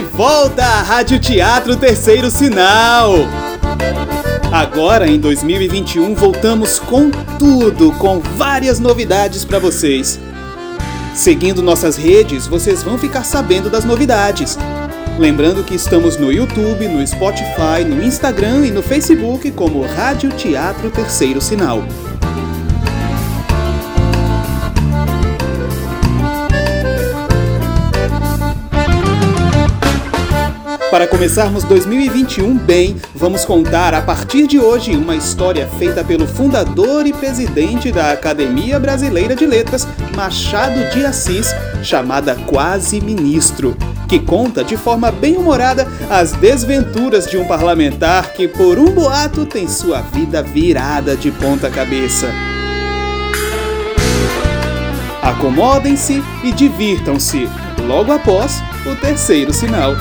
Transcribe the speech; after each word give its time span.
volta 0.00 0.64
à 0.64 0.82
Rádio 0.82 1.20
Teatro 1.20 1.76
Terceiro 1.76 2.32
Sinal! 2.32 3.12
Agora, 4.52 5.08
em 5.08 5.20
2021, 5.20 6.16
voltamos 6.16 6.80
com 6.80 7.08
tudo, 7.38 7.92
com 7.92 8.18
várias 8.18 8.80
novidades 8.80 9.44
para 9.44 9.60
vocês. 9.60 10.18
Seguindo 11.14 11.62
nossas 11.62 11.96
redes, 11.96 12.48
vocês 12.48 12.82
vão 12.82 12.98
ficar 12.98 13.22
sabendo 13.22 13.70
das 13.70 13.84
novidades. 13.84 14.58
Lembrando 15.16 15.62
que 15.62 15.76
estamos 15.76 16.16
no 16.16 16.32
YouTube, 16.32 16.88
no 16.88 17.06
Spotify, 17.06 17.84
no 17.86 18.02
Instagram 18.02 18.66
e 18.66 18.72
no 18.72 18.82
Facebook 18.82 19.48
como 19.52 19.86
Rádio 19.86 20.30
Teatro 20.30 20.90
Terceiro 20.90 21.40
Sinal. 21.40 21.84
Para 30.90 31.06
começarmos 31.06 31.64
2021 31.64 32.56
bem, 32.56 32.96
vamos 33.14 33.44
contar 33.44 33.92
a 33.92 34.00
partir 34.00 34.46
de 34.46 34.58
hoje 34.58 34.96
uma 34.96 35.14
história 35.14 35.68
feita 35.78 36.02
pelo 36.02 36.26
fundador 36.26 37.06
e 37.06 37.12
presidente 37.12 37.92
da 37.92 38.12
Academia 38.12 38.80
Brasileira 38.80 39.36
de 39.36 39.44
Letras, 39.44 39.86
Machado 40.16 40.88
de 40.94 41.04
Assis, 41.04 41.54
chamada 41.82 42.34
Quase 42.34 43.02
Ministro, 43.02 43.76
que 44.08 44.18
conta 44.18 44.64
de 44.64 44.78
forma 44.78 45.12
bem 45.12 45.36
humorada 45.36 45.86
as 46.08 46.32
desventuras 46.32 47.26
de 47.26 47.36
um 47.36 47.46
parlamentar 47.46 48.32
que, 48.32 48.48
por 48.48 48.78
um 48.78 48.90
boato, 48.90 49.44
tem 49.44 49.68
sua 49.68 50.00
vida 50.00 50.42
virada 50.42 51.14
de 51.14 51.30
ponta 51.30 51.68
cabeça. 51.68 52.28
Acomodem-se 55.22 56.22
e 56.42 56.50
divirtam-se 56.50 57.46
logo 57.86 58.10
após 58.10 58.62
o 58.86 58.96
terceiro 58.96 59.52
sinal. 59.52 59.94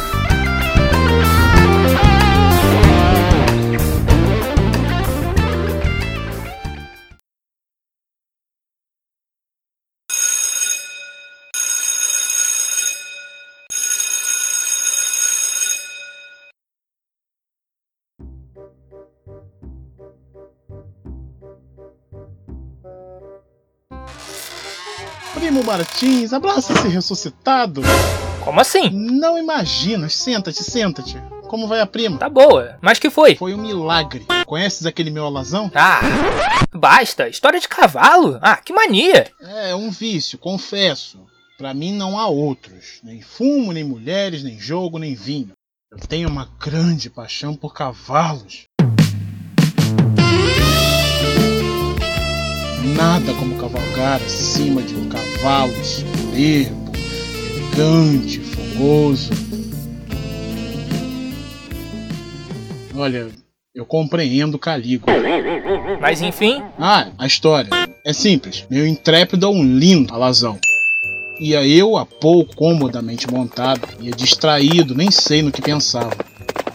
Primo 25.38 25.64
Martins, 25.64 26.34
abraça 26.34 26.74
esse 26.74 26.88
ressuscitado. 26.88 27.84
Como 28.44 28.60
assim? 28.60 28.90
Não 28.90 29.38
imaginas. 29.38 30.16
Senta-te, 30.16 30.64
senta-te. 30.64 31.16
Como 31.48 31.68
vai 31.68 31.80
a 31.80 31.86
prima? 31.86 32.18
Tá 32.18 32.28
boa. 32.28 32.76
Mas 32.82 32.98
que 32.98 33.12
foi? 33.12 33.36
Foi 33.36 33.54
um 33.54 33.62
milagre. 33.62 34.26
Conheces 34.48 34.88
aquele 34.88 35.12
meu 35.12 35.26
alazão? 35.28 35.72
Ah, 35.76 36.02
basta. 36.74 37.30
História 37.30 37.60
de 37.60 37.68
cavalo? 37.68 38.40
Ah, 38.42 38.58
que 38.58 38.74
mania. 38.74 39.32
É 39.40 39.76
um 39.76 39.92
vício, 39.92 40.40
confesso. 40.40 41.24
Pra 41.56 41.72
mim 41.72 41.94
não 41.94 42.18
há 42.18 42.28
outros. 42.28 43.00
Nem 43.04 43.22
fumo, 43.22 43.72
nem 43.72 43.84
mulheres, 43.84 44.44
nem 44.44 44.60
jogo, 44.60 44.98
nem 44.98 45.14
vinho. 45.14 45.52
Eu 45.92 46.00
tenho 46.00 46.30
uma 46.30 46.50
grande 46.60 47.12
paixão 47.12 47.56
por 47.56 47.76
cavalos. 47.76 48.67
Nada 52.96 53.34
como 53.34 53.58
cavalgar 53.58 54.22
acima 54.22 54.82
de 54.82 54.96
um 54.96 55.10
cavalo 55.10 55.74
soberbo, 55.84 56.92
elegante, 57.76 58.40
fogoso. 58.40 59.32
Olha, 62.96 63.28
eu 63.76 63.86
compreendo 63.86 64.58
Calígula. 64.58 65.16
Mas 66.02 66.22
enfim, 66.22 66.64
Ah, 66.80 67.08
a 67.18 67.28
história. 67.28 67.70
É 68.06 68.14
simples. 68.14 68.66
Meu 68.70 68.88
intrépido 68.88 69.46
é 69.46 69.50
um 69.50 69.64
lindo 69.64 70.14
alazão. 70.14 70.58
Ia 71.40 71.64
eu, 71.68 71.98
a 71.98 72.06
pouco 72.06 72.56
comodamente 72.56 73.30
montado, 73.32 73.82
ia 74.02 74.12
distraído, 74.12 74.96
nem 74.96 75.12
sei 75.12 75.42
no 75.44 75.52
que 75.52 75.62
pensava. 75.62 76.16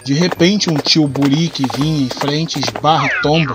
De 0.04 0.14
repente, 0.14 0.70
um 0.70 0.76
tio 0.76 1.08
buri 1.08 1.48
que 1.48 1.64
vinha 1.76 2.04
em 2.04 2.08
frente 2.08 2.60
esbarra 2.60 3.08
tomba. 3.22 3.54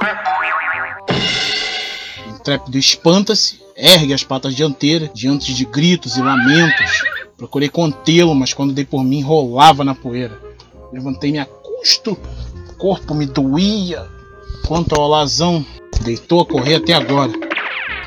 O 2.47 2.50
intrépido 2.50 2.78
espanta-se, 2.78 3.59
ergue 3.75 4.13
as 4.13 4.24
patas 4.24 4.56
dianteiras, 4.56 5.09
diante 5.13 5.53
de 5.53 5.66
gritos 5.66 6.16
e 6.16 6.22
lamentos. 6.22 7.03
Procurei 7.35 7.68
contê-lo, 7.68 8.34
mas 8.34 8.53
quando 8.53 8.74
dei 8.74 8.85
por 8.85 9.03
mim, 9.03 9.22
rolava 9.22 9.84
na 9.84 9.94
poeira. 9.94 10.40
Levantei-me 10.94 11.40
a 11.40 11.46
custo, 11.46 12.18
o 12.69 12.78
corpo 12.78 13.13
me 13.13 13.25
doía. 13.25 14.07
Quanto 14.66 14.96
ao 14.96 15.03
alazão, 15.03 15.66
deitou 16.03 16.40
a 16.40 16.46
correr 16.46 16.75
até 16.75 16.94
agora. 16.94 17.34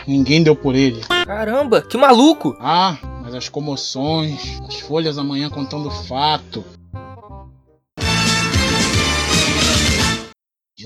Ninguém 0.06 0.42
deu 0.42 0.56
por 0.56 0.74
ele. 0.74 1.02
caramba, 1.26 1.82
que 1.82 1.98
maluco. 1.98 2.56
Ah, 2.58 2.96
mas 3.22 3.34
as 3.34 3.50
comoções, 3.50 4.58
as 4.66 4.80
folhas 4.80 5.18
amanhã 5.18 5.50
contando 5.50 5.90
fato. 5.90 6.64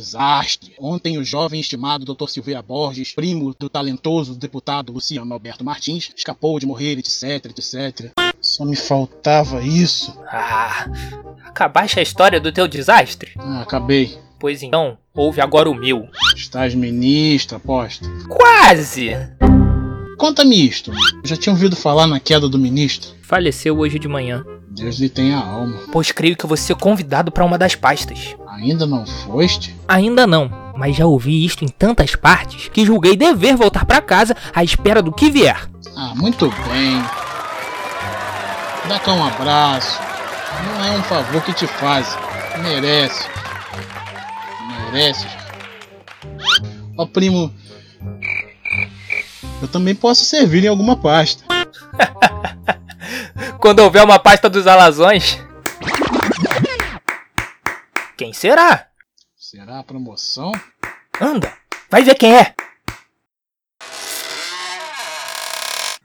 Desastre. 0.05 0.75
Ontem 0.79 1.17
o 1.17 1.25
jovem 1.25 1.61
estimado 1.61 2.05
Dr. 2.05 2.29
Silveira 2.29 2.61
Borges, 2.61 3.15
primo 3.15 3.55
do 3.59 3.71
talentoso 3.71 4.35
deputado 4.35 4.93
Luciano 4.93 5.33
Alberto 5.33 5.65
Martins, 5.65 6.13
escapou 6.15 6.59
de 6.59 6.67
morrer, 6.67 6.99
etc, 6.99 7.47
etc. 7.47 8.13
Só 8.39 8.67
me 8.67 8.77
faltava 8.77 9.63
isso. 9.63 10.15
Ah, 10.29 10.87
acabaste 11.45 11.99
a 11.99 12.03
história 12.03 12.39
do 12.39 12.53
teu 12.53 12.69
desastre? 12.69 13.33
Ah, 13.39 13.63
acabei. 13.63 14.19
Pois 14.39 14.63
então, 14.63 14.99
ouve 15.15 15.41
agora 15.41 15.71
o 15.71 15.75
meu. 15.75 16.07
Estás 16.37 16.75
ministro, 16.75 17.57
aposto. 17.57 18.07
Quase! 18.29 19.13
Conta-me 20.19 20.67
isto. 20.67 20.93
Eu 20.93 21.27
já 21.27 21.37
tinha 21.37 21.53
ouvido 21.55 21.75
falar 21.75 22.07
na 22.07 22.21
queda 22.21 22.47
do 22.47 22.59
ministro. 22.59 23.11
Faleceu 23.23 23.79
hoje 23.79 23.99
de 23.99 24.07
manhã, 24.07 24.45
Deus 24.75 24.97
lhe 24.99 25.09
tenha 25.09 25.39
alma. 25.39 25.79
pois 25.93 26.11
creio 26.11 26.37
que 26.37 26.47
você 26.47 26.75
convidado 26.75 27.31
para 27.31 27.45
uma 27.45 27.57
das 27.57 27.75
pastas. 27.75 28.35
Ainda 28.49 28.87
não 28.87 29.07
foste? 29.07 29.75
Ainda 29.87 30.27
não, 30.27 30.51
mas 30.77 30.97
já 30.97 31.07
ouvi 31.07 31.45
isto 31.45 31.65
em 31.65 31.69
tantas 31.69 32.17
partes 32.17 32.69
que 32.69 32.85
julguei 32.85 33.17
dever 33.17 33.57
voltar 33.57 33.85
para 33.85 34.01
casa 34.03 34.37
à 34.55 34.65
espera 34.65 35.01
do 35.03 35.13
que 35.13 35.31
vier. 35.31 35.69
Ah, 35.97 36.13
muito 36.17 36.49
bem. 36.49 37.03
Dá 38.89 38.99
cá 38.99 39.13
um 39.13 39.25
abraço. 39.25 40.01
Não 40.65 40.85
é 40.85 40.91
um 40.99 41.03
favor 41.05 41.43
que 41.43 41.53
te 41.53 41.67
faz. 41.67 42.17
Merece. 42.63 43.29
Merece. 44.93 45.27
Ó, 46.97 47.07
primo. 47.07 47.53
Eu 49.63 49.69
também 49.69 49.95
posso 49.95 50.25
servir 50.25 50.65
em 50.65 50.69
alguma 50.69 50.97
pasta. 50.97 51.45
Quando 53.65 53.79
houver 53.79 54.05
uma 54.05 54.19
pasta 54.19 54.51
dos 54.51 54.67
alazões. 54.67 55.43
Quem 58.15 58.31
será? 58.31 58.89
Será 59.35 59.79
a 59.79 59.83
promoção? 59.83 60.53
Anda, 61.19 61.51
vai 61.91 62.03
ver 62.03 62.15
quem 62.15 62.37
é. 62.37 62.55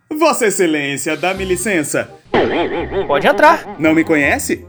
Vossa 0.10 0.46
Excelência, 0.48 1.18
dá-me 1.18 1.44
licença. 1.44 2.10
Pode 3.06 3.28
entrar. 3.28 3.78
Não 3.78 3.94
me 3.94 4.06
conhece? 4.06 4.66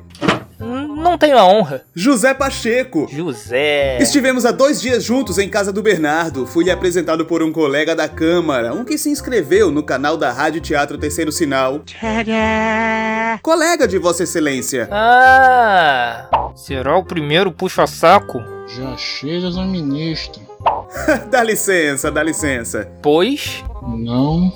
Não 1.10 1.18
tenho 1.18 1.36
a 1.36 1.44
honra. 1.44 1.82
José 1.92 2.32
Pacheco. 2.32 3.08
José. 3.10 3.98
Estivemos 4.00 4.46
há 4.46 4.52
dois 4.52 4.80
dias 4.80 5.02
juntos 5.02 5.38
em 5.38 5.48
casa 5.48 5.72
do 5.72 5.82
Bernardo. 5.82 6.46
Fui-lhe 6.46 6.70
apresentado 6.70 7.26
por 7.26 7.42
um 7.42 7.50
colega 7.50 7.96
da 7.96 8.08
Câmara, 8.08 8.72
um 8.72 8.84
que 8.84 8.96
se 8.96 9.10
inscreveu 9.10 9.72
no 9.72 9.82
canal 9.82 10.16
da 10.16 10.30
Rádio 10.30 10.60
Teatro 10.60 10.96
Terceiro 10.96 11.32
Sinal. 11.32 11.82
Colega 13.42 13.88
de 13.88 13.98
Vossa 13.98 14.22
Excelência. 14.22 14.88
Ah, 14.92 16.28
será 16.54 16.96
o 16.96 17.02
primeiro 17.02 17.50
puxa-saco? 17.50 18.40
Já 18.68 18.96
cheiras 18.96 19.56
ao 19.56 19.66
ministro. 19.66 20.40
dá 21.28 21.42
licença, 21.42 22.08
dá 22.08 22.22
licença. 22.22 22.88
Pois. 23.02 23.64
Não. 23.82 24.52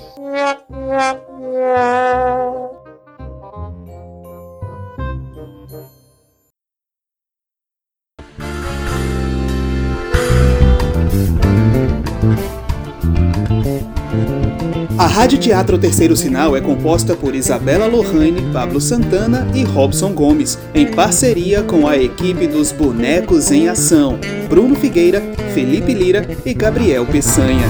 Rádio 15.25 15.39
Teatro 15.39 15.77
Terceiro 15.79 16.15
Sinal 16.15 16.55
é 16.55 16.61
composta 16.61 17.15
por 17.15 17.33
Isabela 17.33 17.87
Lohane, 17.87 18.43
Pablo 18.53 18.79
Santana 18.79 19.47
e 19.55 19.63
Robson 19.63 20.13
Gomes, 20.13 20.55
em 20.71 20.85
parceria 20.85 21.63
com 21.63 21.87
a 21.87 21.97
equipe 21.97 22.45
dos 22.45 22.71
Bonecos 22.71 23.51
em 23.51 23.67
Ação, 23.67 24.19
Bruno 24.47 24.75
Figueira, 24.75 25.23
Felipe 25.51 25.95
Lira 25.95 26.29
e 26.45 26.53
Gabriel 26.53 27.07
Peçanha. 27.07 27.65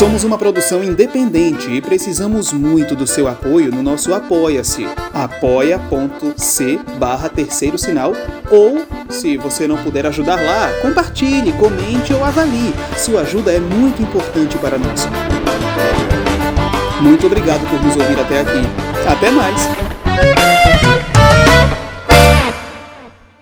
Somos 0.00 0.24
uma 0.24 0.38
produção 0.38 0.82
independente 0.82 1.70
e 1.70 1.78
precisamos 1.78 2.54
muito 2.54 2.96
do 2.96 3.06
seu 3.06 3.28
apoio 3.28 3.70
no 3.70 3.82
nosso 3.82 4.14
Apoia-se, 4.14 4.88
apoia.c 5.12 6.80
barra 6.98 7.28
terceiro 7.28 7.76
sinal 7.76 8.14
ou, 8.50 8.86
se 9.10 9.36
você 9.36 9.68
não 9.68 9.76
puder 9.76 10.06
ajudar 10.06 10.36
lá, 10.36 10.72
compartilhe, 10.80 11.52
comente 11.52 12.14
ou 12.14 12.24
avalie. 12.24 12.72
Sua 12.96 13.20
ajuda 13.20 13.52
é 13.52 13.60
muito 13.60 14.00
importante 14.00 14.56
para 14.56 14.78
nós. 14.78 15.06
Muito 17.02 17.26
obrigado 17.26 17.68
por 17.68 17.82
nos 17.82 17.94
ouvir 17.94 18.18
até 18.18 18.40
aqui. 18.40 18.62
Até 19.06 19.30
mais! 19.30 20.69